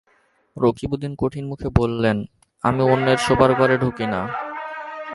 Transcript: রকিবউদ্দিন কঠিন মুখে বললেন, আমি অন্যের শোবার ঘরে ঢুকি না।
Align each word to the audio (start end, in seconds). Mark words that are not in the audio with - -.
রকিবউদ্দিন 0.57 1.13
কঠিন 1.19 1.45
মুখে 1.47 1.69
বললেন, 1.77 2.17
আমি 2.63 2.81
অন্যের 2.83 3.17
শোবার 3.17 3.51
ঘরে 3.53 3.75
ঢুকি 3.77 4.05
না। 4.05 4.21